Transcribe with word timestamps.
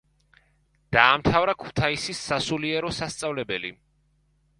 დაამთავრა 0.95 1.53
ქუთაისის 1.63 2.21
სასულიერო 2.31 2.91
სასწავლებელი. 3.01 3.73